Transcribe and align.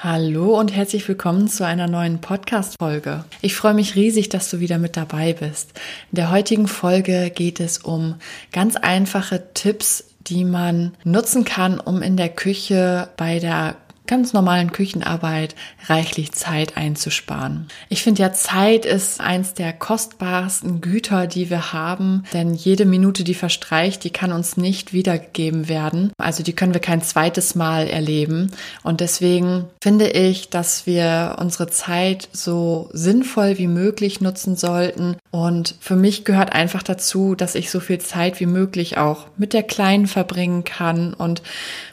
Hallo 0.00 0.56
und 0.56 0.72
herzlich 0.72 1.08
willkommen 1.08 1.48
zu 1.48 1.66
einer 1.66 1.88
neuen 1.88 2.20
Podcast-Folge. 2.20 3.24
Ich 3.40 3.56
freue 3.56 3.74
mich 3.74 3.96
riesig, 3.96 4.28
dass 4.28 4.48
du 4.48 4.60
wieder 4.60 4.78
mit 4.78 4.96
dabei 4.96 5.32
bist. 5.32 5.72
In 6.12 6.16
der 6.16 6.30
heutigen 6.30 6.68
Folge 6.68 7.32
geht 7.34 7.58
es 7.58 7.78
um 7.78 8.14
ganz 8.52 8.76
einfache 8.76 9.52
Tipps, 9.54 10.04
die 10.20 10.44
man 10.44 10.94
nutzen 11.02 11.44
kann, 11.44 11.80
um 11.80 12.00
in 12.00 12.16
der 12.16 12.28
Küche 12.28 13.08
bei 13.16 13.40
der 13.40 13.74
ganz 14.08 14.32
normalen 14.32 14.72
Küchenarbeit 14.72 15.54
reichlich 15.86 16.32
Zeit 16.32 16.76
einzusparen. 16.76 17.68
Ich 17.88 18.02
finde 18.02 18.22
ja, 18.22 18.32
Zeit 18.32 18.84
ist 18.84 19.20
eins 19.20 19.54
der 19.54 19.72
kostbarsten 19.72 20.80
Güter, 20.80 21.28
die 21.28 21.50
wir 21.50 21.72
haben, 21.72 22.24
denn 22.32 22.54
jede 22.54 22.86
Minute, 22.86 23.22
die 23.22 23.34
verstreicht, 23.34 24.02
die 24.02 24.10
kann 24.10 24.32
uns 24.32 24.56
nicht 24.56 24.92
wiedergegeben 24.92 25.68
werden. 25.68 26.10
Also 26.18 26.42
die 26.42 26.54
können 26.54 26.74
wir 26.74 26.80
kein 26.80 27.02
zweites 27.02 27.54
Mal 27.54 27.86
erleben. 27.86 28.50
Und 28.82 29.00
deswegen 29.00 29.66
finde 29.80 30.08
ich, 30.08 30.48
dass 30.48 30.86
wir 30.86 31.36
unsere 31.38 31.68
Zeit 31.68 32.28
so 32.32 32.88
sinnvoll 32.92 33.58
wie 33.58 33.68
möglich 33.68 34.20
nutzen 34.20 34.56
sollten. 34.56 35.16
Und 35.30 35.76
für 35.80 35.96
mich 35.96 36.24
gehört 36.24 36.52
einfach 36.54 36.82
dazu, 36.82 37.34
dass 37.34 37.54
ich 37.54 37.70
so 37.70 37.80
viel 37.80 37.98
Zeit 37.98 38.40
wie 38.40 38.46
möglich 38.46 38.96
auch 38.96 39.26
mit 39.36 39.52
der 39.52 39.62
Kleinen 39.62 40.06
verbringen 40.06 40.64
kann 40.64 41.12
und 41.12 41.42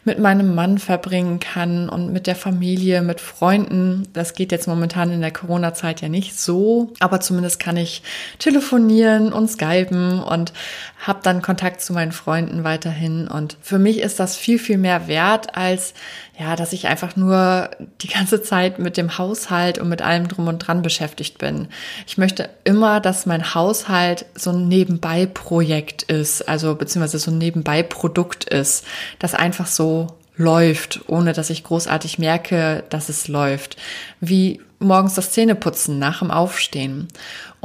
mit 0.06 0.20
meinem 0.20 0.56
Mann 0.56 0.78
verbringen 0.78 1.40
kann 1.40 1.90
und 1.90 2.05
mit 2.12 2.28
der 2.28 2.36
Familie, 2.36 3.02
mit 3.02 3.22
Freunden. 3.22 4.08
Das 4.14 4.34
geht 4.34 4.52
jetzt 4.52 4.68
momentan 4.68 5.12
in 5.12 5.22
der 5.22 5.32
Corona-Zeit 5.32 6.02
ja 6.02 6.10
nicht 6.10 6.40
so, 6.40 6.94
aber 7.00 7.20
zumindest 7.20 7.60
kann 7.60 7.78
ich 7.78 8.04
telefonieren 8.40 9.34
und 9.34 9.50
skypen 9.50 10.20
und 10.20 10.54
habe 11.00 11.20
dann 11.24 11.42
Kontakt 11.42 11.82
zu 11.82 11.94
meinen 11.94 12.12
Freunden 12.12 12.64
weiterhin. 12.64 13.28
Und 13.28 13.58
für 13.62 13.80
mich 13.80 14.00
ist 14.00 14.20
das 14.20 14.36
viel, 14.36 14.60
viel 14.60 14.78
mehr 14.78 15.08
wert, 15.08 15.56
als 15.56 15.94
ja, 16.38 16.56
dass 16.56 16.74
ich 16.74 16.88
einfach 16.88 17.16
nur 17.16 17.70
die 18.02 18.08
ganze 18.08 18.42
Zeit 18.42 18.78
mit 18.78 18.98
dem 18.98 19.18
Haushalt 19.18 19.78
und 19.78 19.88
mit 19.88 20.02
allem 20.02 20.28
drum 20.28 20.48
und 20.48 20.60
dran 20.60 20.82
beschäftigt 20.82 21.38
bin. 21.38 21.70
Ich 22.08 22.18
möchte 22.18 22.50
immer, 22.66 23.00
dass 23.00 23.26
mein 23.26 23.54
Haushalt 23.56 24.26
so 24.36 24.50
ein 24.52 24.68
Nebenbei-Projekt 24.68 26.04
ist, 26.04 26.48
also 26.50 26.76
beziehungsweise 26.76 27.20
so 27.20 27.32
ein 27.32 27.38
Nebenbei-Produkt 27.38 28.46
ist, 28.46 28.86
das 29.20 29.34
einfach 29.34 29.68
so 29.68 30.08
läuft, 30.38 31.02
ohne 31.08 31.34
dass 31.34 31.50
ich 31.50 31.64
großartig 31.64 32.20
merke, 32.20 32.84
dass 32.90 33.10
es 33.10 33.28
läuft. 33.28 33.78
Wie 34.20 34.62
morgens 34.80 35.16
das 35.16 35.32
Zähneputzen 35.32 36.00
nach 36.00 36.20
dem 36.20 36.32
Aufstehen. 36.32 37.08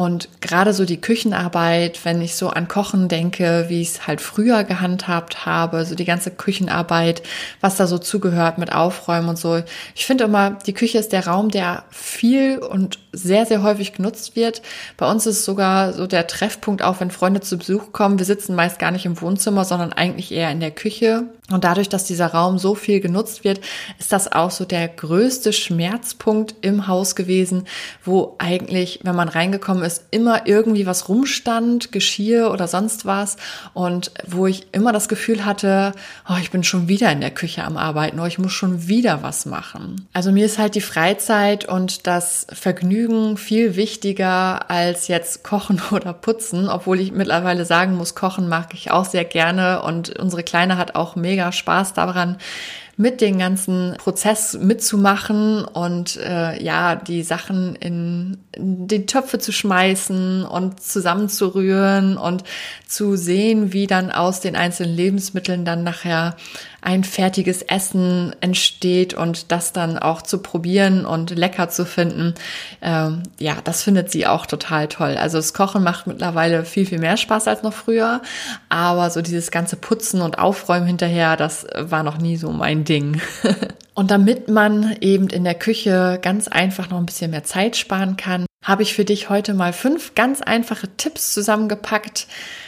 Und 0.01 0.31
gerade 0.41 0.73
so 0.73 0.87
die 0.87 0.99
Küchenarbeit, 0.99 2.07
wenn 2.07 2.23
ich 2.23 2.35
so 2.35 2.49
an 2.49 2.69
Kochen 2.69 3.09
denke, 3.09 3.67
wie 3.69 3.83
ich 3.83 3.89
es 3.89 4.07
halt 4.07 4.23
früher 4.23 4.65
gehandhabt 4.65 5.45
habe, 5.45 5.85
so 5.85 5.95
die 5.95 6.07
ganze 6.07 6.31
Küchenarbeit, 6.31 7.23
was 7.61 7.77
da 7.77 7.87
so 7.87 7.99
zugehört 7.99 8.57
mit 8.57 8.73
Aufräumen 8.73 9.29
und 9.29 9.39
so. 9.39 9.63
Ich 9.95 10.07
finde 10.07 10.25
immer, 10.25 10.53
die 10.65 10.73
Küche 10.73 10.97
ist 10.97 11.13
der 11.13 11.27
Raum, 11.27 11.51
der 11.51 11.85
viel 11.91 12.57
und 12.61 12.99
sehr, 13.13 13.45
sehr 13.45 13.63
häufig 13.63 13.93
genutzt 13.93 14.37
wird. 14.37 14.63
Bei 14.97 15.11
uns 15.11 15.27
ist 15.27 15.45
sogar 15.45 15.93
so 15.93 16.07
der 16.07 16.27
Treffpunkt 16.27 16.81
auch, 16.81 17.01
wenn 17.01 17.11
Freunde 17.11 17.43
zu 17.43 17.59
Besuch 17.59 17.93
kommen. 17.93 18.19
Wir 18.19 18.25
sitzen 18.25 18.55
meist 18.55 18.79
gar 18.79 18.93
nicht 18.93 19.05
im 19.05 19.21
Wohnzimmer, 19.21 19.67
sondern 19.67 19.93
eigentlich 19.93 20.33
eher 20.33 20.51
in 20.51 20.61
der 20.61 20.71
Küche. 20.71 21.25
Und 21.51 21.65
dadurch, 21.65 21.89
dass 21.89 22.05
dieser 22.05 22.29
Raum 22.29 22.59
so 22.59 22.75
viel 22.75 23.01
genutzt 23.01 23.43
wird, 23.43 23.61
ist 23.99 24.13
das 24.13 24.31
auch 24.31 24.53
so 24.53 24.65
der 24.65 24.87
größte 24.87 25.53
Schmerzpunkt 25.53 26.55
im 26.61 26.87
Haus 26.87 27.17
gewesen, 27.17 27.65
wo 28.05 28.37
eigentlich, 28.39 29.01
wenn 29.03 29.17
man 29.17 29.29
reingekommen 29.29 29.83
ist, 29.83 29.90
es 29.91 30.05
immer 30.11 30.47
irgendwie 30.47 30.87
was 30.87 31.09
rumstand, 31.09 31.93
Geschirr 31.93 32.51
oder 32.51 32.69
sonst 32.69 33.05
was 33.05 33.37
und 33.75 34.13
wo 34.27 34.47
ich 34.47 34.67
immer 34.73 34.93
das 34.93 35.09
Gefühl 35.09 35.45
hatte, 35.45 35.93
oh, 36.29 36.37
ich 36.41 36.51
bin 36.51 36.65
schon 36.65 36.89
wieder 36.89 37.11
in 37.11 37.21
der 37.21 37.31
Küche 37.31 37.65
am 37.65 37.77
Arbeiten, 37.77 38.19
oh, 38.21 38.27
ich 38.27 38.39
muss 38.39 38.53
schon 38.53 38.89
wieder 38.89 39.23
was 39.23 39.47
machen. 39.47 40.09
Also 40.13 40.33
mir 40.33 40.47
ist 40.47 40.59
halt 40.59 40.75
die 40.75 40.81
Freizeit 40.81 41.69
und 41.69 42.07
das 42.07 42.47
Vergnügen 42.53 43.37
viel 43.37 43.77
wichtiger 43.77 44.71
als 44.71 45.09
jetzt 45.09 45.43
kochen 45.45 45.83
oder 45.91 46.13
putzen, 46.13 46.69
obwohl 46.69 47.01
ich 47.01 47.13
mittlerweile 47.13 47.65
sagen 47.65 47.97
muss, 47.97 48.15
kochen 48.15 48.49
mag 48.49 48.73
ich 48.75 48.91
auch 48.91 49.05
sehr 49.05 49.25
gerne 49.25 49.83
und 49.83 50.19
unsere 50.19 50.43
Kleine 50.43 50.77
hat 50.77 50.95
auch 50.95 51.17
mega 51.17 51.53
Spaß 51.53 51.93
daran, 51.95 52.39
mit 53.01 53.23
den 53.23 53.39
ganzen 53.39 53.95
Prozess 53.97 54.59
mitzumachen 54.61 55.65
und 55.65 56.19
äh, 56.19 56.63
ja, 56.63 56.97
die 56.97 57.23
Sachen 57.23 57.75
in, 57.77 58.37
in 58.53 58.89
die 58.89 59.07
Töpfe 59.07 59.39
zu 59.39 59.53
schmeißen 59.53 60.45
und 60.45 60.83
zusammenzurühren 60.83 62.19
und 62.19 62.45
zu 62.87 63.17
sehen, 63.17 63.73
wie 63.73 63.87
dann 63.87 64.11
aus 64.11 64.41
den 64.41 64.55
einzelnen 64.55 64.95
Lebensmitteln 64.95 65.65
dann 65.65 65.83
nachher 65.83 66.37
ein 66.83 67.05
fertiges 67.05 67.63
Essen 67.63 68.35
entsteht 68.41 69.15
und 69.15 69.53
das 69.53 69.73
dann 69.73 69.99
auch 69.99 70.23
zu 70.23 70.39
probieren 70.39 71.05
und 71.05 71.31
lecker 71.31 71.69
zu 71.69 71.85
finden, 71.85 72.35
ähm, 72.83 73.23
ja, 73.39 73.57
das 73.63 73.83
findet 73.83 74.11
sie 74.11 74.27
auch 74.27 74.47
total 74.47 74.89
toll. 74.89 75.17
Also 75.19 75.39
das 75.39 75.55
Kochen 75.55 75.83
macht 75.83 76.07
mittlerweile 76.07 76.65
viel, 76.65 76.87
viel 76.87 76.99
mehr 76.99 77.17
Spaß 77.17 77.49
als 77.49 77.63
noch 77.63 77.75
früher, 77.75 78.23
aber 78.69 79.11
so 79.11 79.23
dieses 79.23 79.51
ganze 79.51 79.77
Putzen 79.77 80.23
und 80.23 80.39
Aufräumen 80.39 80.87
hinterher, 80.87 81.37
das 81.37 81.67
war 81.77 82.03
noch 82.03 82.19
nie 82.19 82.37
so 82.37 82.51
mein 82.51 82.85
Ding. 82.85 83.21
und 83.95 84.11
damit 84.11 84.49
man 84.49 84.97
eben 85.01 85.29
in 85.29 85.45
der 85.45 85.55
Küche 85.55 86.19
ganz 86.23 86.49
einfach 86.49 86.91
noch 86.91 86.99
ein 86.99 87.07
bisschen 87.07 87.31
mehr 87.31 87.45
Zeit 87.45 87.77
sparen 87.77 88.17
kann, 88.17 88.47
habe 88.63 88.83
ich 88.83 88.95
für 88.95 89.05
dich 89.05 89.31
heute 89.31 89.55
mal 89.55 89.73
fünf 89.73 90.15
ganz 90.15 90.43
einfache 90.43 90.89
Tipps 90.97 91.33
zusammengepackt 91.33 92.27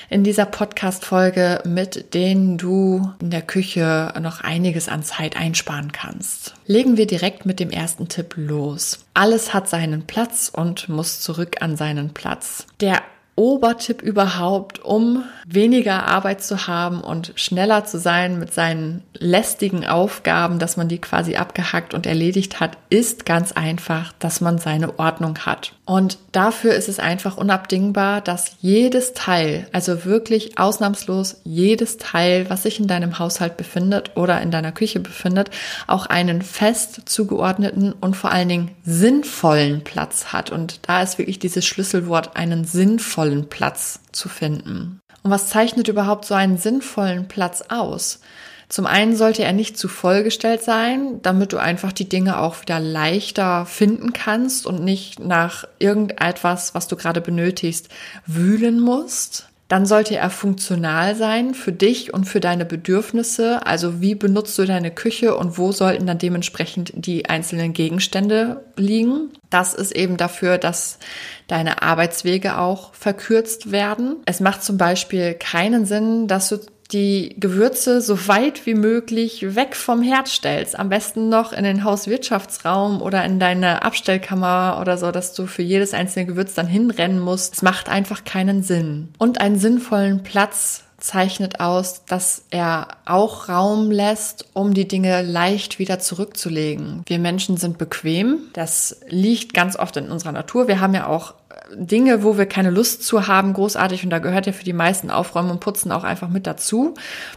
in 0.08 0.24
dieser 0.24 0.46
Podcast-Folge, 0.46 1.62
mit 1.66 2.14
denen 2.14 2.58
du 2.58 3.12
in 3.20 3.30
der 3.30 3.42
Küche 3.42 4.12
noch 4.20 4.40
einiges 4.40 4.88
an 4.88 5.02
Zeit 5.02 5.36
einsparen 5.36 5.92
kannst. 5.92 6.54
Legen 6.66 6.96
wir 6.96 7.06
direkt 7.06 7.46
mit 7.46 7.60
dem 7.60 7.70
ersten 7.70 8.08
Tipp 8.08 8.34
los. 8.36 9.04
Alles 9.14 9.52
hat 9.52 9.68
seinen 9.68 10.06
Platz 10.06 10.50
und 10.54 10.88
muss 10.88 11.20
zurück 11.20 11.56
an 11.60 11.76
seinen 11.76 12.14
Platz. 12.14 12.66
Der 12.80 13.02
Obertipp 13.34 14.02
überhaupt, 14.02 14.84
um 14.84 15.24
weniger 15.46 16.06
Arbeit 16.06 16.42
zu 16.42 16.66
haben 16.66 17.00
und 17.00 17.32
schneller 17.36 17.84
zu 17.84 17.98
sein 17.98 18.38
mit 18.38 18.52
seinen 18.52 19.02
lästigen 19.14 19.86
Aufgaben, 19.86 20.58
dass 20.58 20.76
man 20.76 20.88
die 20.88 20.98
quasi 20.98 21.36
abgehackt 21.36 21.94
und 21.94 22.06
erledigt 22.06 22.60
hat, 22.60 22.76
ist 22.90 23.24
ganz 23.24 23.52
einfach, 23.52 24.12
dass 24.18 24.40
man 24.42 24.58
seine 24.58 24.98
Ordnung 24.98 25.38
hat. 25.40 25.72
Und 25.86 26.18
dafür 26.32 26.74
ist 26.74 26.88
es 26.88 26.98
einfach 26.98 27.36
unabdingbar, 27.38 28.20
dass 28.20 28.56
jedes 28.60 29.14
Teil, 29.14 29.66
also 29.72 30.04
wirklich 30.04 30.58
ausnahmslos 30.58 31.40
jedes 31.44 31.96
Teil, 31.96 32.48
was 32.50 32.64
sich 32.64 32.78
in 32.80 32.86
deinem 32.86 33.18
Haushalt 33.18 33.56
befindet 33.56 34.12
oder 34.14 34.40
in 34.42 34.50
deiner 34.50 34.72
Küche 34.72 35.00
befindet, 35.00 35.50
auch 35.86 36.06
einen 36.06 36.42
fest 36.42 37.02
zugeordneten 37.06 37.94
und 38.00 38.16
vor 38.16 38.30
allen 38.30 38.48
Dingen 38.48 38.70
sinnvollen 38.84 39.82
Platz 39.82 40.26
hat. 40.32 40.50
Und 40.50 40.80
da 40.86 41.02
ist 41.02 41.18
wirklich 41.18 41.38
dieses 41.38 41.64
Schlüsselwort, 41.64 42.36
einen 42.36 42.64
sinnvollen 42.64 43.21
Platz 43.48 44.00
zu 44.12 44.28
finden. 44.28 45.00
Und 45.22 45.30
was 45.30 45.48
zeichnet 45.48 45.88
überhaupt 45.88 46.24
so 46.24 46.34
einen 46.34 46.58
sinnvollen 46.58 47.28
Platz 47.28 47.62
aus? 47.68 48.20
Zum 48.68 48.86
einen 48.86 49.14
sollte 49.16 49.44
er 49.44 49.52
nicht 49.52 49.76
zu 49.76 49.86
vollgestellt 49.86 50.62
sein, 50.62 51.20
damit 51.20 51.52
du 51.52 51.58
einfach 51.58 51.92
die 51.92 52.08
Dinge 52.08 52.38
auch 52.38 52.62
wieder 52.62 52.80
leichter 52.80 53.66
finden 53.66 54.14
kannst 54.14 54.66
und 54.66 54.82
nicht 54.82 55.20
nach 55.20 55.64
irgendetwas, 55.78 56.74
was 56.74 56.88
du 56.88 56.96
gerade 56.96 57.20
benötigst, 57.20 57.90
wühlen 58.26 58.80
musst. 58.80 59.51
Dann 59.68 59.86
sollte 59.86 60.16
er 60.16 60.28
funktional 60.28 61.14
sein 61.14 61.54
für 61.54 61.72
dich 61.72 62.12
und 62.12 62.24
für 62.24 62.40
deine 62.40 62.66
Bedürfnisse. 62.66 63.64
Also 63.66 64.02
wie 64.02 64.14
benutzt 64.14 64.58
du 64.58 64.66
deine 64.66 64.90
Küche 64.90 65.34
und 65.36 65.56
wo 65.56 65.72
sollten 65.72 66.06
dann 66.06 66.18
dementsprechend 66.18 66.92
die 66.94 67.28
einzelnen 67.30 67.72
Gegenstände 67.72 68.64
liegen. 68.76 69.30
Das 69.48 69.72
ist 69.72 69.92
eben 69.92 70.18
dafür, 70.18 70.58
dass 70.58 70.98
deine 71.46 71.82
Arbeitswege 71.82 72.58
auch 72.58 72.92
verkürzt 72.94 73.72
werden. 73.72 74.16
Es 74.26 74.40
macht 74.40 74.62
zum 74.62 74.76
Beispiel 74.76 75.34
keinen 75.34 75.86
Sinn, 75.86 76.28
dass 76.28 76.50
du 76.50 76.58
die 76.92 77.34
Gewürze 77.38 78.00
so 78.00 78.28
weit 78.28 78.66
wie 78.66 78.74
möglich 78.74 79.54
weg 79.54 79.76
vom 79.76 80.02
Herd 80.02 80.28
stellst. 80.28 80.78
Am 80.78 80.88
besten 80.88 81.28
noch 81.28 81.52
in 81.52 81.64
den 81.64 81.84
Hauswirtschaftsraum 81.84 83.00
oder 83.00 83.24
in 83.24 83.38
deine 83.38 83.82
Abstellkammer 83.82 84.78
oder 84.80 84.98
so, 84.98 85.10
dass 85.10 85.34
du 85.34 85.46
für 85.46 85.62
jedes 85.62 85.94
einzelne 85.94 86.26
Gewürz 86.26 86.54
dann 86.54 86.66
hinrennen 86.66 87.18
musst. 87.18 87.54
Es 87.54 87.62
macht 87.62 87.88
einfach 87.88 88.24
keinen 88.24 88.62
Sinn. 88.62 89.08
Und 89.18 89.40
einen 89.40 89.58
sinnvollen 89.58 90.22
Platz 90.22 90.84
zeichnet 91.02 91.60
aus, 91.60 92.04
dass 92.04 92.44
er 92.50 92.88
auch 93.04 93.48
Raum 93.48 93.90
lässt, 93.90 94.46
um 94.52 94.72
die 94.72 94.86
Dinge 94.86 95.22
leicht 95.22 95.78
wieder 95.78 95.98
zurückzulegen. 95.98 97.02
Wir 97.06 97.18
Menschen 97.18 97.56
sind 97.56 97.76
bequem. 97.76 98.38
Das 98.52 99.00
liegt 99.08 99.52
ganz 99.52 99.76
oft 99.76 99.96
in 99.96 100.10
unserer 100.10 100.32
Natur. 100.32 100.68
Wir 100.68 100.80
haben 100.80 100.94
ja 100.94 101.08
auch 101.08 101.34
Dinge, 101.74 102.22
wo 102.22 102.38
wir 102.38 102.46
keine 102.46 102.70
Lust 102.70 103.04
zu 103.04 103.26
haben, 103.26 103.52
großartig. 103.52 104.04
Und 104.04 104.10
da 104.10 104.18
gehört 104.18 104.46
ja 104.46 104.52
für 104.52 104.64
die 104.64 104.72
meisten 104.72 105.10
Aufräumen 105.10 105.50
und 105.50 105.60
Putzen 105.60 105.92
auch 105.92 106.04
einfach 106.04 106.28
mit 106.28 106.46
dazu. 106.46 106.94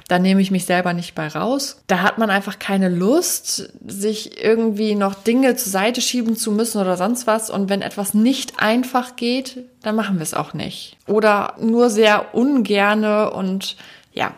Da 0.08 0.20
nehme 0.20 0.42
ich 0.42 0.52
mich 0.52 0.66
selber 0.66 0.94
nicht 0.94 1.16
bei 1.16 1.28
raus. 1.28 1.82
Da 1.88 2.02
hat 2.02 2.18
man 2.18 2.30
einfach 2.30 2.60
keine 2.60 2.90
Lust, 2.90 3.74
sich 3.86 4.44
irgendwie 4.44 4.96
noch 4.96 5.16
Dinge 5.16 5.56
zur 5.56 5.72
Seite 5.72 6.02
schieben 6.02 6.36
zu 6.36 6.52
müssen 6.52 6.80
oder 6.80 6.98
sonst 6.98 7.28
was. 7.28 7.50
Und 7.50 7.70
wenn 7.70 7.82
etwas 7.82 8.14
nicht 8.14 8.60
einfach 8.60 9.16
geht, 9.16 9.60
dann 9.82 9.96
machen 9.96 10.18
wir 10.18 10.24
es 10.24 10.34
auch 10.34 10.54
nicht. 10.54 10.98
Oder 11.08 11.56
nur 11.60 11.90
sehr 11.90 12.34
ungerne 12.34 13.32
und 13.32 13.76
ja, 14.14 14.34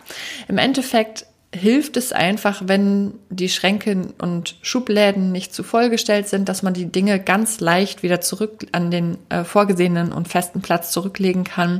im 0.47 0.57
Endeffekt 0.57 1.26
hilft 1.55 1.95
es 1.95 2.11
einfach, 2.11 2.63
wenn 2.65 3.13
die 3.29 3.47
Schränke 3.47 4.13
und 4.17 4.57
Schubläden 4.61 5.31
nicht 5.31 5.53
zu 5.53 5.63
vollgestellt 5.63 6.27
sind, 6.27 6.49
dass 6.49 6.61
man 6.61 6.73
die 6.73 6.91
Dinge 6.91 7.19
ganz 7.19 7.61
leicht 7.61 8.03
wieder 8.03 8.19
zurück 8.19 8.67
an 8.73 8.91
den 8.91 9.17
äh, 9.29 9.43
vorgesehenen 9.43 10.11
und 10.11 10.27
festen 10.27 10.61
Platz 10.61 10.91
zurücklegen 10.91 11.45
kann. 11.45 11.77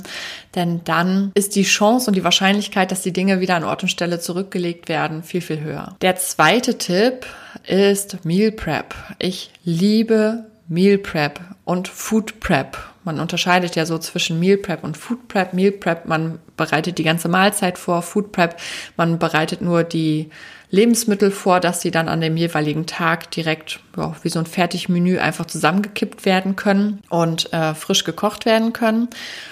Denn 0.56 0.82
dann 0.86 1.32
ist 1.36 1.56
die 1.56 1.64
Chance 1.64 2.10
und 2.10 2.16
die 2.16 2.24
Wahrscheinlichkeit, 2.24 2.92
dass 2.92 3.02
die 3.02 3.14
Dinge 3.14 3.42
wieder 3.42 3.56
an 3.56 3.66
Ort 3.66 3.84
und 3.84 3.90
Stelle 3.90 4.20
zurückgelegt 4.20 4.88
werden, 4.88 5.22
viel, 5.22 5.42
viel 5.42 5.60
höher. 5.60 5.98
Der 6.02 6.16
zweite 6.16 6.78
Tipp 6.78 7.26
ist 7.68 8.24
Meal 8.24 8.52
Prep. 8.52 8.96
Ich 9.20 9.52
liebe 9.66 10.46
Meal 10.70 10.98
Prep 10.98 11.42
und 11.66 11.90
Food 11.90 12.40
Prep. 12.40 12.78
Man 13.08 13.22
unterscheidet 13.22 13.78
ja 13.78 13.86
so 13.86 13.98
zwischen 14.00 14.38
Meal 14.38 14.58
Prep 14.58 14.84
und 14.84 14.98
Food 14.98 15.30
Prep. 15.30 15.54
Meal 15.54 15.72
Prep, 15.72 16.08
man 16.08 16.40
bereitet 16.58 16.98
die 16.98 17.04
ganze 17.04 17.30
Mahlzeit 17.30 17.78
vor. 17.78 18.02
Food 18.02 18.34
Prep, 18.34 18.58
man 18.98 19.18
bereitet 19.18 19.62
nur 19.62 19.86
die 19.86 20.30
Lebensmittel 20.72 21.32
vor, 21.32 21.62
dass 21.62 21.80
sie 21.80 21.90
dann 21.90 22.10
an 22.10 22.20
dem 22.20 22.36
jeweiligen 22.36 22.86
Tag 22.86 23.32
direkt 23.32 23.80
ja, 23.96 24.14
wie 24.24 24.28
so 24.28 24.40
ein 24.40 24.46
Fertigmenü 24.46 25.20
einfach 25.20 25.46
zusammengekippt 25.46 26.26
werden 26.26 26.58
können 26.58 27.02
und 27.08 27.54
äh, 27.54 27.74
frisch 27.76 28.04
gekocht 28.04 28.46
werden 28.46 28.74
können. 28.74 29.08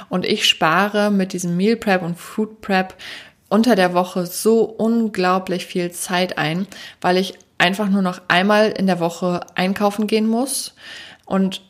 Und 0.10 0.26
ich 0.26 0.50
spare 0.50 1.10
mit 1.10 1.32
diesem 1.32 1.56
Meal 1.56 1.78
Prep 1.78 2.02
und 2.02 2.20
Food 2.20 2.60
Prep 2.60 2.94
unter 3.48 3.78
der 3.78 3.94
Woche 3.94 4.26
so 4.26 4.64
unglaublich 4.64 5.66
viel 5.66 5.92
Zeit 5.92 6.38
ein, 6.38 6.68
weil 7.00 7.16
ich 7.16 7.36
einfach 7.58 7.88
nur 7.88 8.02
noch 8.02 8.20
einmal 8.28 8.72
in 8.72 8.86
der 8.86 9.00
Woche 9.00 9.40
einkaufen 9.56 10.08
gehen 10.08 10.28
muss 10.28 10.76
und 11.26 11.62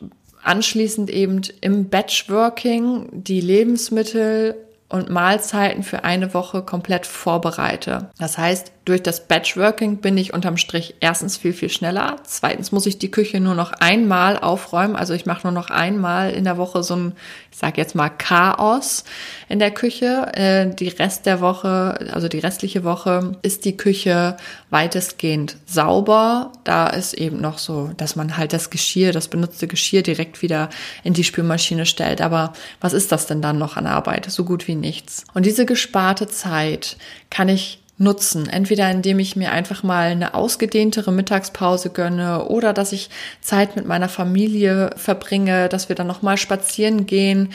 anschließend 0.46 1.10
eben 1.10 1.42
im 1.60 1.88
Batchworking 1.88 3.08
die 3.12 3.40
Lebensmittel 3.40 4.56
und 4.88 5.10
Mahlzeiten 5.10 5.82
für 5.82 6.04
eine 6.04 6.32
Woche 6.34 6.62
komplett 6.62 7.06
vorbereite. 7.06 8.10
Das 8.18 8.38
heißt, 8.38 8.72
durch 8.86 9.02
das 9.02 9.26
Batchworking 9.26 9.96
bin 9.96 10.16
ich 10.16 10.32
unterm 10.32 10.56
Strich 10.56 10.94
erstens 11.00 11.36
viel, 11.36 11.52
viel 11.52 11.70
schneller. 11.70 12.18
Zweitens 12.22 12.70
muss 12.70 12.86
ich 12.86 12.98
die 12.98 13.10
Küche 13.10 13.40
nur 13.40 13.56
noch 13.56 13.72
einmal 13.72 14.38
aufräumen. 14.38 14.94
Also 14.94 15.12
ich 15.12 15.26
mache 15.26 15.44
nur 15.44 15.52
noch 15.52 15.70
einmal 15.70 16.30
in 16.30 16.44
der 16.44 16.56
Woche 16.56 16.84
so 16.84 16.94
ein, 16.94 17.12
ich 17.50 17.58
sage 17.58 17.80
jetzt 17.80 17.96
mal, 17.96 18.08
Chaos 18.10 19.02
in 19.48 19.58
der 19.58 19.72
Küche. 19.72 20.28
Äh, 20.34 20.72
die 20.72 20.86
Rest 20.86 21.26
der 21.26 21.40
Woche, 21.40 21.98
also 22.12 22.28
die 22.28 22.38
restliche 22.38 22.84
Woche, 22.84 23.36
ist 23.42 23.64
die 23.64 23.76
Küche 23.76 24.36
weitestgehend 24.70 25.56
sauber. 25.66 26.52
Da 26.62 26.86
ist 26.86 27.14
eben 27.14 27.40
noch 27.40 27.58
so, 27.58 27.90
dass 27.96 28.14
man 28.14 28.36
halt 28.36 28.52
das 28.52 28.70
Geschirr, 28.70 29.10
das 29.10 29.26
benutzte 29.26 29.66
Geschirr 29.66 30.02
direkt 30.02 30.42
wieder 30.42 30.70
in 31.02 31.12
die 31.12 31.24
Spülmaschine 31.24 31.86
stellt. 31.86 32.20
Aber 32.20 32.52
was 32.80 32.92
ist 32.92 33.10
das 33.10 33.26
denn 33.26 33.42
dann 33.42 33.58
noch 33.58 33.76
an 33.76 33.88
Arbeit? 33.88 34.30
So 34.30 34.44
gut 34.44 34.68
wie 34.68 34.76
nichts. 34.76 35.24
Und 35.34 35.44
diese 35.44 35.66
gesparte 35.66 36.28
Zeit 36.28 36.96
kann 37.30 37.48
ich 37.48 37.80
nutzen. 37.98 38.48
Entweder 38.48 38.90
indem 38.90 39.18
ich 39.18 39.36
mir 39.36 39.52
einfach 39.52 39.82
mal 39.82 40.10
eine 40.10 40.34
ausgedehntere 40.34 41.12
Mittagspause 41.12 41.90
gönne 41.90 42.46
oder 42.46 42.72
dass 42.72 42.92
ich 42.92 43.10
Zeit 43.40 43.76
mit 43.76 43.86
meiner 43.86 44.08
Familie 44.08 44.90
verbringe, 44.96 45.68
dass 45.68 45.88
wir 45.88 45.96
dann 45.96 46.06
nochmal 46.06 46.36
spazieren 46.36 47.06
gehen 47.06 47.52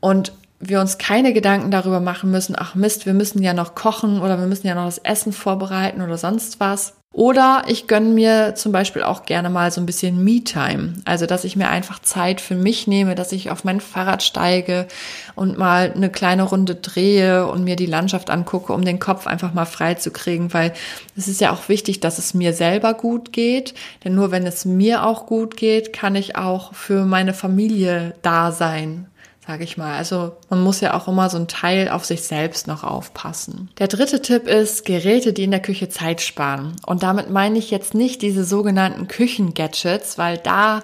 und 0.00 0.32
wir 0.60 0.80
uns 0.80 0.98
keine 0.98 1.32
Gedanken 1.32 1.70
darüber 1.70 2.00
machen 2.00 2.30
müssen, 2.30 2.56
ach 2.58 2.74
Mist, 2.74 3.06
wir 3.06 3.14
müssen 3.14 3.42
ja 3.42 3.54
noch 3.54 3.74
kochen 3.74 4.20
oder 4.20 4.38
wir 4.38 4.46
müssen 4.46 4.66
ja 4.66 4.74
noch 4.74 4.86
das 4.86 4.98
Essen 4.98 5.32
vorbereiten 5.32 6.02
oder 6.02 6.18
sonst 6.18 6.60
was. 6.60 6.94
Oder 7.10 7.64
ich 7.66 7.86
gönne 7.86 8.10
mir 8.10 8.54
zum 8.54 8.70
Beispiel 8.70 9.02
auch 9.02 9.24
gerne 9.24 9.48
mal 9.48 9.72
so 9.72 9.80
ein 9.80 9.86
bisschen 9.86 10.22
Me-Time. 10.22 10.94
Also, 11.04 11.24
dass 11.24 11.44
ich 11.44 11.56
mir 11.56 11.68
einfach 11.68 12.00
Zeit 12.00 12.40
für 12.40 12.54
mich 12.54 12.86
nehme, 12.86 13.14
dass 13.14 13.32
ich 13.32 13.50
auf 13.50 13.64
mein 13.64 13.80
Fahrrad 13.80 14.22
steige 14.22 14.86
und 15.34 15.58
mal 15.58 15.90
eine 15.92 16.10
kleine 16.10 16.42
Runde 16.42 16.74
drehe 16.74 17.46
und 17.46 17.64
mir 17.64 17.76
die 17.76 17.86
Landschaft 17.86 18.28
angucke, 18.30 18.72
um 18.74 18.84
den 18.84 18.98
Kopf 18.98 19.26
einfach 19.26 19.54
mal 19.54 19.64
frei 19.64 19.94
zu 19.94 20.10
kriegen. 20.10 20.52
Weil 20.52 20.74
es 21.16 21.28
ist 21.28 21.40
ja 21.40 21.50
auch 21.50 21.68
wichtig, 21.70 22.00
dass 22.00 22.18
es 22.18 22.34
mir 22.34 22.52
selber 22.52 22.92
gut 22.94 23.32
geht. 23.32 23.74
Denn 24.04 24.14
nur 24.14 24.30
wenn 24.30 24.46
es 24.46 24.66
mir 24.66 25.04
auch 25.04 25.26
gut 25.26 25.56
geht, 25.56 25.94
kann 25.94 26.14
ich 26.14 26.36
auch 26.36 26.74
für 26.74 27.04
meine 27.04 27.32
Familie 27.32 28.14
da 28.22 28.52
sein 28.52 29.06
sage 29.48 29.64
ich 29.64 29.78
mal. 29.78 29.96
Also 29.96 30.36
man 30.50 30.62
muss 30.62 30.82
ja 30.82 30.92
auch 30.92 31.08
immer 31.08 31.30
so 31.30 31.38
ein 31.38 31.48
Teil 31.48 31.88
auf 31.88 32.04
sich 32.04 32.20
selbst 32.22 32.66
noch 32.66 32.84
aufpassen. 32.84 33.70
Der 33.78 33.88
dritte 33.88 34.20
Tipp 34.20 34.46
ist 34.46 34.84
Geräte, 34.84 35.32
die 35.32 35.44
in 35.44 35.50
der 35.50 35.62
Küche 35.62 35.88
Zeit 35.88 36.20
sparen. 36.20 36.76
Und 36.84 37.02
damit 37.02 37.30
meine 37.30 37.58
ich 37.58 37.70
jetzt 37.70 37.94
nicht 37.94 38.20
diese 38.20 38.44
sogenannten 38.44 39.08
Küchengadgets, 39.08 40.18
weil 40.18 40.36
da 40.36 40.82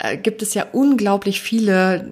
äh, 0.00 0.16
gibt 0.16 0.42
es 0.42 0.54
ja 0.54 0.66
unglaublich 0.72 1.40
viele, 1.40 2.10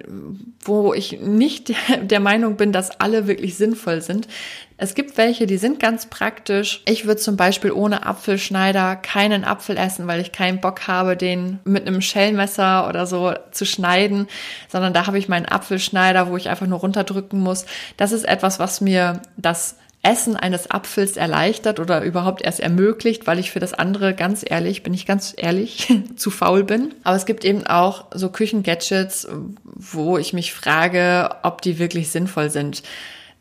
wo 0.63 0.93
ich 0.93 1.21
nicht 1.21 1.73
der 2.03 2.21
Meinung 2.21 2.57
bin, 2.57 2.73
dass 2.73 3.01
alle 3.01 3.27
wirklich 3.27 3.57
sinnvoll 3.57 4.03
sind. 4.03 4.29
Es 4.77 4.95
gibt 4.95 5.17
welche, 5.17 5.47
die 5.47 5.57
sind 5.57 5.81
ganz 5.81 6.07
praktisch. 6.07 6.83
Ich 6.85 7.07
würde 7.07 7.21
zum 7.21 7.37
Beispiel 7.37 7.73
ohne 7.73 8.07
Apfelschneider 8.07 8.95
keinen 8.95 9.45
Apfel 9.45 9.77
essen, 9.77 10.07
weil 10.07 10.21
ich 10.21 10.31
keinen 10.31 10.61
Bock 10.61 10.87
habe, 10.87 11.17
den 11.17 11.59
mit 11.65 11.87
einem 11.87 12.01
Schellmesser 12.01 12.89
oder 12.89 13.07
so 13.07 13.35
zu 13.51 13.65
schneiden, 13.65 14.29
sondern 14.69 14.93
da 14.93 15.07
habe 15.07 15.19
ich 15.19 15.29
meinen 15.29 15.47
Apfelschneider, 15.47 16.31
wo 16.31 16.37
ich 16.37 16.49
einfach 16.49 16.67
nur 16.67 16.79
runterdrücken 16.79 17.41
muss. 17.41 17.67
Das 17.97 18.13
ist 18.13 18.25
etwas, 18.25 18.61
was 18.61 18.81
mir 18.81 19.21
das 19.37 19.77
Essen 20.03 20.37
eines 20.37 20.71
Apfels 20.71 21.17
erleichtert 21.17 21.81
oder 21.81 22.03
überhaupt 22.03 22.43
erst 22.43 22.61
ermöglicht, 22.61 23.27
weil 23.27 23.39
ich 23.39 23.51
für 23.51 23.61
das 23.61 23.75
andere 23.75 24.15
ganz 24.15 24.45
ehrlich, 24.49 24.83
bin 24.83 24.95
ich 24.95 25.07
ganz 25.07 25.35
ehrlich, 25.37 25.93
zu 26.17 26.31
faul 26.31 26.65
bin. 26.65 26.95
Aber 27.03 27.17
es 27.17 27.27
gibt 27.27 27.45
eben 27.45 27.67
auch 27.67 28.07
so 28.15 28.31
Küchengadgets, 28.31 29.29
wo 29.75 30.17
ich 30.17 30.33
mich 30.33 30.53
frage, 30.53 31.31
ob 31.43 31.63
die 31.63 31.79
wirklich 31.79 32.11
sinnvoll 32.11 32.51
sind. 32.51 32.83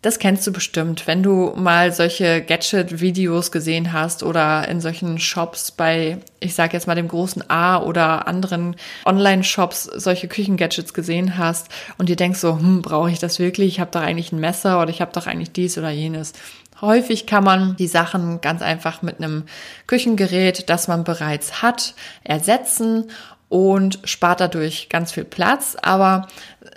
Das 0.03 0.19
kennst 0.19 0.45
du 0.45 0.53
bestimmt, 0.53 1.07
wenn 1.07 1.23
du 1.23 1.53
mal 1.55 1.91
solche 1.91 2.43
Gadget-Videos 2.43 3.51
gesehen 3.51 3.93
hast 3.93 4.21
oder 4.21 4.67
in 4.67 4.79
solchen 4.79 5.17
Shops 5.17 5.71
bei, 5.71 6.19
ich 6.39 6.53
sage 6.53 6.73
jetzt 6.73 6.85
mal 6.85 6.93
dem 6.93 7.07
großen 7.07 7.49
A 7.49 7.81
oder 7.81 8.27
anderen 8.27 8.75
Online-Shops 9.05 9.85
solche 9.85 10.27
Küchengadgets 10.27 10.93
gesehen 10.93 11.39
hast 11.39 11.69
und 11.97 12.09
dir 12.09 12.15
denkst 12.15 12.39
so, 12.39 12.59
hm, 12.59 12.83
brauche 12.83 13.09
ich 13.09 13.17
das 13.17 13.39
wirklich? 13.39 13.69
Ich 13.69 13.79
habe 13.79 13.89
doch 13.91 14.01
eigentlich 14.01 14.31
ein 14.31 14.39
Messer 14.39 14.79
oder 14.79 14.91
ich 14.91 15.01
habe 15.01 15.11
doch 15.13 15.25
eigentlich 15.25 15.51
dies 15.51 15.79
oder 15.79 15.89
jenes. 15.89 16.33
Häufig 16.79 17.25
kann 17.25 17.43
man 17.43 17.75
die 17.77 17.87
Sachen 17.87 18.39
ganz 18.39 18.61
einfach 18.61 19.01
mit 19.01 19.17
einem 19.17 19.45
Küchengerät, 19.87 20.69
das 20.69 20.87
man 20.87 21.05
bereits 21.05 21.63
hat, 21.63 21.95
ersetzen 22.23 23.09
und 23.49 23.99
spart 24.03 24.41
dadurch 24.41 24.89
ganz 24.89 25.11
viel 25.11 25.23
Platz. 25.23 25.77
Aber 25.81 26.27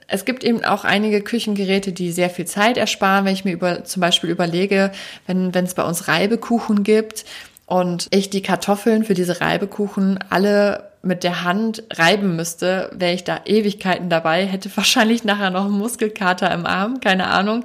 es 0.06 0.24
gibt 0.24 0.44
eben 0.44 0.64
auch 0.64 0.84
einige 0.84 1.22
Küchengeräte, 1.22 1.92
die 1.92 2.12
sehr 2.12 2.30
viel 2.30 2.46
Zeit 2.46 2.76
ersparen. 2.76 3.24
Wenn 3.24 3.34
ich 3.34 3.44
mir 3.44 3.52
über, 3.52 3.84
zum 3.84 4.00
Beispiel 4.00 4.30
überlege, 4.30 4.92
wenn 5.26 5.54
wenn 5.54 5.64
es 5.64 5.74
bei 5.74 5.84
uns 5.84 6.08
Reibekuchen 6.08 6.82
gibt 6.82 7.24
und 7.66 8.08
ich 8.10 8.30
die 8.30 8.42
Kartoffeln 8.42 9.04
für 9.04 9.14
diese 9.14 9.40
Reibekuchen 9.40 10.18
alle 10.30 10.90
mit 11.02 11.24
der 11.24 11.44
Hand 11.44 11.82
reiben 11.92 12.36
müsste, 12.36 12.90
wäre 12.92 13.14
ich 13.14 13.24
da 13.24 13.40
Ewigkeiten 13.46 14.10
dabei, 14.10 14.46
hätte 14.46 14.70
wahrscheinlich 14.76 15.24
nachher 15.24 15.50
noch 15.50 15.64
einen 15.64 15.78
Muskelkater 15.78 16.52
im 16.52 16.66
Arm, 16.66 17.00
keine 17.00 17.28
Ahnung. 17.28 17.64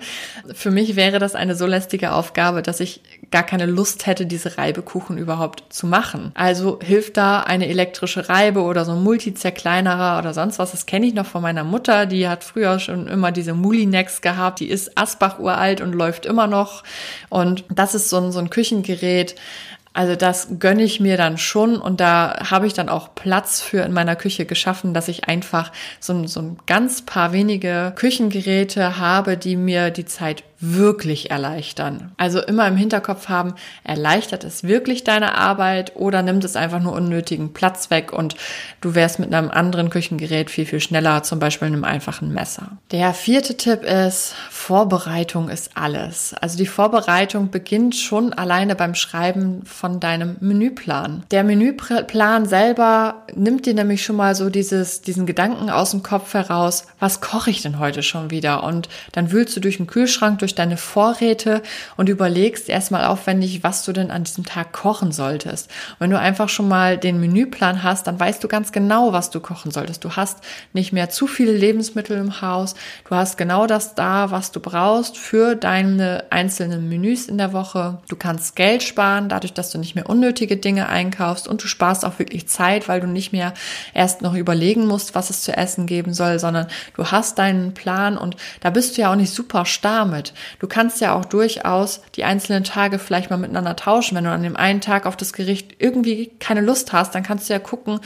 Für 0.53 0.71
mich 0.71 0.95
wäre 0.95 1.19
das 1.19 1.35
eine 1.35 1.55
so 1.55 1.65
lästige 1.65 2.13
Aufgabe, 2.13 2.61
dass 2.61 2.79
ich 2.79 3.01
gar 3.35 3.43
keine 3.43 3.65
Lust 3.65 4.05
hätte, 4.05 4.25
diese 4.25 4.57
Reibekuchen 4.57 5.17
überhaupt 5.17 5.65
zu 5.67 5.87
machen. 5.87 6.31
Also 6.35 6.79
hilft 6.81 7.17
da 7.17 7.41
eine 7.41 7.67
elektrische 7.67 8.29
Reibe 8.29 8.61
oder 8.61 8.85
so 8.85 8.93
ein 8.93 9.03
Multizerkleinerer 9.03 10.19
oder 10.19 10.33
sonst 10.33 10.57
was. 10.57 10.71
Das 10.71 10.85
kenne 10.85 11.05
ich 11.05 11.13
noch 11.13 11.25
von 11.25 11.41
meiner 11.41 11.65
Mutter, 11.65 12.05
die 12.05 12.29
hat 12.29 12.45
früher 12.45 12.79
schon 12.79 13.09
immer 13.09 13.33
diese 13.33 13.53
Mulinex 13.53 14.21
gehabt, 14.21 14.61
die 14.61 14.69
ist 14.69 14.97
Asbach 14.97 15.37
uralt 15.37 15.81
und 15.81 15.91
läuft 15.91 16.25
immer 16.25 16.47
noch. 16.47 16.83
Und 17.27 17.65
das 17.67 17.93
ist 17.93 18.09
so 18.09 18.21
ein, 18.21 18.31
so 18.31 18.39
ein 18.39 18.49
Küchengerät, 18.49 19.35
also 19.95 20.17
das 20.17 20.47
gönne 20.59 20.83
ich 20.83 20.99
mir 20.99 21.15
dann 21.15 21.37
schon 21.37 21.77
und 21.77 22.01
da 22.01 22.49
habe 22.49 22.67
ich 22.67 22.73
dann 22.73 22.89
auch 22.89 23.15
Platz 23.15 23.61
für 23.61 23.81
in 23.83 23.93
meiner 23.93 24.17
Küche 24.17 24.45
geschaffen, 24.45 24.93
dass 24.93 25.07
ich 25.07 25.29
einfach 25.29 25.71
so, 26.01 26.27
so 26.27 26.41
ein 26.41 26.57
ganz 26.65 27.03
paar 27.03 27.31
wenige 27.31 27.93
Küchengeräte 27.95 28.97
habe, 28.97 29.37
die 29.37 29.55
mir 29.55 29.91
die 29.91 30.03
Zeit 30.03 30.43
wirklich 30.73 31.31
erleichtern. 31.31 32.11
Also 32.17 32.41
immer 32.41 32.67
im 32.67 32.77
Hinterkopf 32.77 33.29
haben, 33.29 33.53
erleichtert 33.83 34.43
es 34.43 34.63
wirklich 34.63 35.03
deine 35.03 35.35
Arbeit 35.35 35.95
oder 35.95 36.21
nimmt 36.21 36.43
es 36.43 36.55
einfach 36.55 36.81
nur 36.81 36.93
unnötigen 36.93 37.53
Platz 37.53 37.89
weg 37.89 38.13
und 38.13 38.35
du 38.81 38.95
wärst 38.95 39.19
mit 39.19 39.33
einem 39.33 39.51
anderen 39.51 39.89
Küchengerät 39.89 40.49
viel, 40.49 40.65
viel 40.65 40.79
schneller, 40.79 41.23
zum 41.23 41.39
Beispiel 41.39 41.67
einem 41.67 41.83
einfachen 41.83 42.33
Messer. 42.33 42.77
Der 42.91 43.13
vierte 43.13 43.57
Tipp 43.57 43.83
ist, 43.83 44.33
Vorbereitung 44.49 45.49
ist 45.49 45.71
alles. 45.75 46.33
Also 46.41 46.57
die 46.57 46.65
Vorbereitung 46.65 47.51
beginnt 47.51 47.95
schon 47.95 48.33
alleine 48.33 48.75
beim 48.75 48.95
Schreiben 48.95 49.63
von 49.65 49.99
deinem 49.99 50.37
Menüplan. 50.39 51.23
Der 51.31 51.43
Menüplan 51.43 52.45
selber 52.45 53.25
nimmt 53.35 53.65
dir 53.65 53.73
nämlich 53.73 54.03
schon 54.03 54.15
mal 54.15 54.35
so 54.35 54.49
dieses, 54.49 55.01
diesen 55.01 55.25
Gedanken 55.25 55.69
aus 55.69 55.91
dem 55.91 56.03
Kopf 56.03 56.33
heraus, 56.33 56.87
was 56.99 57.21
koche 57.21 57.51
ich 57.51 57.61
denn 57.61 57.79
heute 57.79 58.03
schon 58.03 58.31
wieder? 58.31 58.63
Und 58.63 58.89
dann 59.11 59.31
wühlst 59.31 59.55
du 59.55 59.59
durch 59.59 59.77
den 59.77 59.87
Kühlschrank, 59.87 60.39
durch 60.39 60.54
praktisch 60.55 60.65
deine 60.65 60.77
Vorräte 60.77 61.61
und 61.97 62.09
überlegst 62.09 62.69
erstmal 62.69 63.05
aufwendig, 63.05 63.63
was 63.63 63.83
du 63.83 63.91
denn 63.91 64.11
an 64.11 64.23
diesem 64.23 64.45
Tag 64.45 64.71
kochen 64.71 65.11
solltest. 65.11 65.69
Wenn 65.99 66.09
du 66.09 66.19
einfach 66.19 66.49
schon 66.49 66.67
mal 66.67 66.97
den 66.97 67.19
Menüplan 67.19 67.83
hast, 67.83 68.07
dann 68.07 68.19
weißt 68.19 68.43
du 68.43 68.47
ganz 68.47 68.71
genau, 68.71 69.13
was 69.13 69.29
du 69.29 69.39
kochen 69.39 69.71
solltest. 69.71 70.03
Du 70.03 70.15
hast 70.15 70.39
nicht 70.73 70.93
mehr 70.93 71.09
zu 71.09 71.27
viele 71.27 71.51
Lebensmittel 71.51 72.17
im 72.17 72.41
Haus. 72.41 72.75
Du 73.07 73.15
hast 73.15 73.37
genau 73.37 73.67
das 73.67 73.95
da, 73.95 74.31
was 74.31 74.51
du 74.51 74.59
brauchst 74.59 75.17
für 75.17 75.55
deine 75.55 76.25
einzelnen 76.29 76.89
Menüs 76.89 77.27
in 77.27 77.37
der 77.37 77.53
Woche. 77.53 77.99
Du 78.07 78.15
kannst 78.15 78.55
Geld 78.55 78.83
sparen, 78.83 79.29
dadurch, 79.29 79.53
dass 79.53 79.71
du 79.71 79.77
nicht 79.77 79.95
mehr 79.95 80.09
unnötige 80.09 80.57
Dinge 80.57 80.87
einkaufst 80.87 81.47
und 81.47 81.63
du 81.63 81.67
sparst 81.67 82.05
auch 82.05 82.19
wirklich 82.19 82.47
Zeit, 82.47 82.87
weil 82.87 83.01
du 83.01 83.07
nicht 83.07 83.31
mehr 83.31 83.53
erst 83.93 84.21
noch 84.21 84.35
überlegen 84.35 84.87
musst, 84.87 85.15
was 85.15 85.29
es 85.29 85.41
zu 85.41 85.55
essen 85.55 85.85
geben 85.85 86.13
soll, 86.13 86.39
sondern 86.39 86.67
du 86.95 87.05
hast 87.05 87.37
deinen 87.37 87.73
Plan 87.73 88.17
und 88.17 88.35
da 88.61 88.69
bist 88.69 88.97
du 88.97 89.01
ja 89.01 89.11
auch 89.11 89.15
nicht 89.15 89.33
super 89.33 89.65
starr 89.65 90.05
mit. 90.05 90.33
Du 90.59 90.67
kannst 90.67 91.01
ja 91.01 91.13
auch 91.13 91.25
durchaus 91.25 92.01
die 92.15 92.23
einzelnen 92.23 92.63
Tage 92.63 92.99
vielleicht 92.99 93.29
mal 93.29 93.37
miteinander 93.37 93.75
tauschen. 93.75 94.15
Wenn 94.15 94.23
du 94.25 94.31
an 94.31 94.43
dem 94.43 94.55
einen 94.55 94.81
Tag 94.81 95.05
auf 95.05 95.17
das 95.17 95.33
Gericht 95.33 95.75
irgendwie 95.79 96.31
keine 96.39 96.61
Lust 96.61 96.93
hast, 96.93 97.15
dann 97.15 97.23
kannst 97.23 97.49
du 97.49 97.53
ja 97.53 97.59
gucken, 97.59 97.99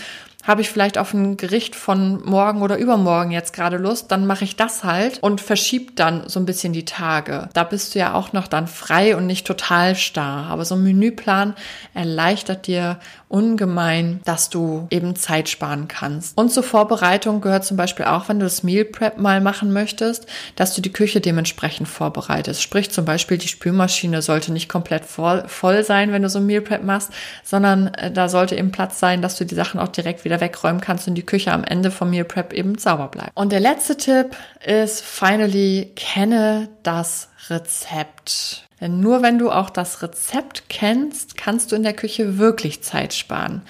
habe 0.50 0.62
ich 0.62 0.72
vielleicht 0.72 0.98
auf 0.98 1.14
ein 1.14 1.38
Gericht 1.38 1.76
von 1.76 2.26
morgen 2.26 2.64
oder 2.64 2.80
übermorgen 2.80 3.30
jetzt 3.30 3.54
gerade 3.54 3.78
Lust, 3.78 4.12
dann 4.12 4.26
mache 4.26 4.44
ich 4.44 4.56
das 4.56 4.84
halt 4.84 5.20
und 5.22 5.42
verschiebe 5.42 5.92
dann 5.94 6.28
so 6.28 6.40
ein 6.40 6.48
bisschen 6.48 6.74
die 6.74 6.86
Tage. 6.86 7.50
Da 7.54 7.64
bist 7.64 7.94
du 7.94 8.00
ja 8.00 8.16
auch 8.16 8.34
noch 8.34 8.48
dann 8.48 8.66
frei 8.66 9.16
und 9.16 9.28
nicht 9.28 9.46
total 9.46 9.96
starr. 9.96 10.48
Aber 10.48 10.66
so 10.66 10.74
ein 10.74 10.84
Menüplan 10.84 11.54
erleichtert 11.94 12.66
dir 12.66 12.98
ungemein, 13.28 14.22
dass 14.26 14.50
du 14.50 14.88
eben 14.90 15.16
Zeit 15.16 15.50
sparen 15.50 15.88
kannst. 15.88 16.36
Und 16.36 16.52
zur 16.52 16.64
Vorbereitung 16.64 17.42
gehört 17.42 17.64
zum 17.64 17.78
Beispiel 17.78 18.06
auch, 18.06 18.28
wenn 18.28 18.40
du 18.40 18.46
das 18.46 18.64
Meal 18.64 18.86
Prep 18.86 19.20
mal 19.20 19.42
machen 19.42 19.72
möchtest, 19.72 20.26
dass 20.56 20.74
du 20.74 20.82
die 20.82 20.92
Küche 20.92 21.22
dementsprechend 21.22 21.88
vorbereitest. 21.88 22.60
Sprich 22.60 22.90
zum 22.90 23.06
Beispiel, 23.06 23.38
die 23.38 23.48
Spülmaschine 23.48 24.24
sollte 24.24 24.52
nicht 24.52 24.68
komplett 24.68 25.06
voll, 25.06 25.44
voll 25.48 25.84
sein, 25.84 26.12
wenn 26.12 26.24
du 26.24 26.30
so 26.30 26.40
ein 26.40 26.48
Meal 26.48 26.62
Prep 26.62 26.84
machst, 26.84 27.12
sondern 27.44 27.94
äh, 27.94 28.12
da 28.12 28.30
sollte 28.30 28.56
eben 28.56 28.72
Platz 28.72 29.00
sein, 29.00 29.22
dass 29.22 29.38
du 29.38 29.46
die 29.46 29.54
Sachen 29.54 29.80
auch 29.80 29.90
direkt 29.90 30.26
wieder 30.26 30.39
wegräumen 30.40 30.82
kannst 30.82 31.08
und 31.08 31.16
die 31.16 31.26
Küche 31.26 31.52
am 31.52 31.64
Ende 31.64 31.92
vom 31.92 32.10
Meal 32.10 32.26
Prep 32.26 32.54
eben 32.54 32.78
sauber 32.78 33.08
bleibt. 33.08 33.32
Und 33.36 33.52
der 33.52 33.60
letzte 33.60 33.98
Tipp 33.98 34.36
ist 34.66 35.02
finally, 35.02 35.92
kenne 35.96 36.70
das 36.84 37.30
Rezept. 37.50 38.66
Denn 38.82 39.00
nur 39.00 39.22
wenn 39.22 39.40
du 39.40 39.52
auch 39.52 39.70
das 39.70 40.02
Rezept 40.02 40.64
kennst, 40.70 41.38
kannst 41.38 41.72
du 41.72 41.76
in 41.76 41.84
der 41.84 41.94
Küche 41.94 42.38
wirklich 42.38 42.82
Zeit 42.82 43.14
sparen. 43.14 43.62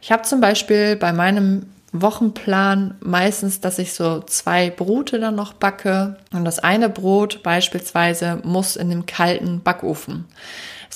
Ich 0.00 0.12
habe 0.12 0.22
zum 0.22 0.40
Beispiel 0.40 0.96
bei 0.96 1.12
meinem 1.12 1.66
Wochenplan 1.92 2.94
meistens, 3.00 3.60
dass 3.60 3.78
ich 3.78 3.92
so 3.92 4.20
zwei 4.20 4.70
Brote 4.70 5.18
dann 5.18 5.34
noch 5.34 5.52
backe. 5.52 6.16
Und 6.32 6.44
das 6.44 6.58
eine 6.58 6.88
Brot 6.88 7.42
beispielsweise 7.42 8.40
muss 8.44 8.76
in 8.76 8.90
dem 8.90 9.06
kalten 9.06 9.60
Backofen. 9.62 10.26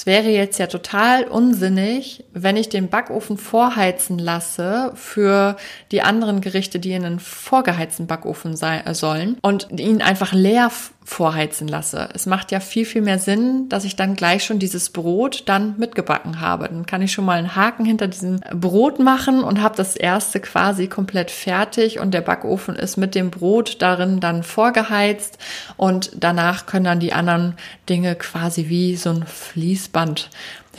Es 0.01 0.07
wäre 0.07 0.31
jetzt 0.31 0.59
ja 0.59 0.67
total 0.67 1.25
unsinnig, 1.25 2.25
wenn 2.33 2.57
ich 2.57 2.71
den 2.71 2.89
Backofen 2.89 3.37
vorheizen 3.37 4.19
lasse 4.19 4.93
für 4.95 5.57
die 5.93 6.01
anderen 6.01 6.41
Gerichte, 6.41 6.79
die 6.79 6.93
in 6.93 7.05
einen 7.05 7.21
vorgeheizten 7.21 8.07
Backofen 8.07 8.57
sein, 8.57 8.95
sollen 8.95 9.37
und 9.43 9.69
ihn 9.79 10.01
einfach 10.01 10.33
leer 10.33 10.71
vorheizen 11.05 11.67
lasse. 11.67 12.11
Es 12.15 12.27
macht 12.27 12.53
ja 12.53 12.61
viel, 12.61 12.85
viel 12.85 13.01
mehr 13.01 13.19
Sinn, 13.19 13.69
dass 13.69 13.85
ich 13.85 13.97
dann 13.97 14.17
gleich 14.17 14.45
schon 14.45 14.59
dieses 14.59 14.91
Brot 14.91 15.45
dann 15.47 15.75
mitgebacken 15.79 16.41
habe. 16.41 16.69
Dann 16.69 16.85
kann 16.85 17.01
ich 17.03 17.13
schon 17.13 17.25
mal 17.25 17.39
einen 17.39 17.57
Haken 17.57 17.85
hinter 17.85 18.07
diesem 18.07 18.41
Brot 18.53 18.99
machen 18.99 19.43
und 19.43 19.63
habe 19.63 19.77
das 19.77 19.97
erste 19.97 20.41
quasi 20.41 20.89
komplett 20.89 21.31
fertig 21.31 21.99
und 22.01 22.13
der 22.13 22.21
Backofen 22.21 22.77
ist 22.77 22.97
mit 22.97 23.15
dem 23.15 23.31
Brot 23.31 23.81
darin 23.81 24.21
dann 24.21 24.43
vorgeheizt 24.43 25.39
und 25.77 26.13
danach 26.15 26.67
können 26.67 26.85
dann 26.85 27.01
die 27.01 27.15
anderen 27.15 27.55
Dinge 27.89 28.15
quasi 28.15 28.69
wie 28.69 28.97
so 28.97 29.11
ein 29.11 29.27
Fließband 29.27 30.29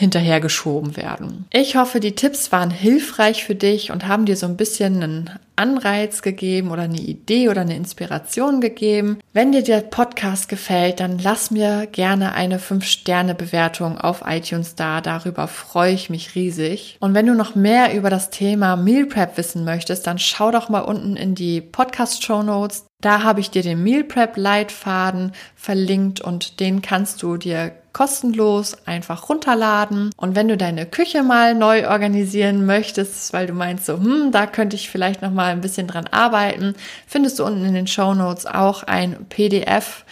hinterhergeschoben 0.01 0.97
werden. 0.97 1.45
Ich 1.51 1.75
hoffe, 1.75 1.99
die 1.99 2.15
Tipps 2.15 2.51
waren 2.51 2.71
hilfreich 2.71 3.45
für 3.45 3.53
dich 3.53 3.91
und 3.91 4.07
haben 4.07 4.25
dir 4.25 4.35
so 4.35 4.47
ein 4.47 4.57
bisschen 4.57 5.03
einen 5.03 5.29
Anreiz 5.55 6.23
gegeben 6.23 6.71
oder 6.71 6.83
eine 6.83 6.97
Idee 6.97 7.49
oder 7.49 7.61
eine 7.61 7.75
Inspiration 7.75 8.61
gegeben. 8.61 9.19
Wenn 9.31 9.51
dir 9.51 9.61
der 9.61 9.81
Podcast 9.81 10.49
gefällt, 10.49 10.99
dann 10.99 11.19
lass 11.19 11.51
mir 11.51 11.87
gerne 11.91 12.33
eine 12.33 12.57
5-Sterne-Bewertung 12.57 13.99
auf 13.99 14.23
iTunes 14.25 14.73
da. 14.73 15.01
Darüber 15.01 15.47
freue 15.47 15.93
ich 15.93 16.09
mich 16.09 16.33
riesig. 16.33 16.97
Und 16.99 17.13
wenn 17.13 17.27
du 17.27 17.35
noch 17.35 17.53
mehr 17.53 17.93
über 17.95 18.09
das 18.09 18.31
Thema 18.31 18.75
Meal 18.75 19.05
Prep 19.05 19.37
wissen 19.37 19.63
möchtest, 19.63 20.07
dann 20.07 20.17
schau 20.17 20.49
doch 20.49 20.69
mal 20.69 20.79
unten 20.79 21.15
in 21.15 21.35
die 21.35 21.61
Podcast-Show 21.61 22.41
Notes. 22.41 22.87
Da 23.01 23.21
habe 23.21 23.39
ich 23.39 23.51
dir 23.51 23.61
den 23.61 23.83
Meal 23.83 24.03
Prep 24.03 24.37
Leitfaden 24.37 25.33
verlinkt 25.55 26.21
und 26.21 26.59
den 26.59 26.81
kannst 26.81 27.21
du 27.21 27.37
dir 27.37 27.71
kostenlos 27.93 28.77
einfach 28.85 29.29
runterladen. 29.29 30.11
Und 30.17 30.35
wenn 30.35 30.47
du 30.47 30.57
deine 30.57 30.85
Küche 30.85 31.23
mal 31.23 31.55
neu 31.55 31.87
organisieren 31.89 32.65
möchtest, 32.65 33.33
weil 33.33 33.47
du 33.47 33.53
meinst 33.53 33.85
so, 33.85 33.97
hm, 33.97 34.31
da 34.31 34.47
könnte 34.47 34.75
ich 34.75 34.89
vielleicht 34.89 35.21
noch 35.21 35.31
mal 35.31 35.51
ein 35.51 35.61
bisschen 35.61 35.87
dran 35.87 36.07
arbeiten, 36.07 36.75
findest 37.07 37.39
du 37.39 37.45
unten 37.45 37.65
in 37.65 37.73
den 37.73 37.87
Show 37.87 38.13
Notes 38.13 38.45
auch 38.45 38.83
ein 38.83 39.25
PDF 39.29 40.05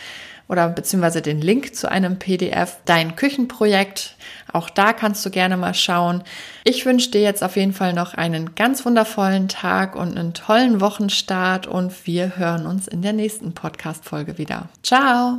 oder 0.49 0.67
beziehungsweise 0.67 1.21
den 1.21 1.41
Link 1.41 1.75
zu 1.75 1.89
einem 1.89 2.17
PDF, 2.17 2.77
dein 2.85 3.15
Küchenprojekt. 3.15 4.15
Auch 4.51 4.69
da 4.69 4.93
kannst 4.93 5.23
du 5.23 5.29
gerne 5.29 5.57
mal 5.57 5.75
schauen. 5.75 6.23
Ich 6.63 6.85
wünsche 6.87 7.11
dir 7.11 7.21
jetzt 7.21 7.43
auf 7.43 7.55
jeden 7.55 7.71
Fall 7.71 7.93
noch 7.93 8.15
einen 8.15 8.55
ganz 8.55 8.83
wundervollen 8.83 9.47
Tag 9.47 9.95
und 9.95 10.17
einen 10.17 10.33
tollen 10.33 10.81
Wochenstart 10.81 11.67
und 11.67 12.07
wir 12.07 12.35
hören 12.37 12.65
uns 12.65 12.87
in 12.87 13.03
der 13.03 13.13
nächsten 13.13 13.53
Podcast-Folge 13.53 14.39
wieder. 14.39 14.69
Ciao! 14.81 15.37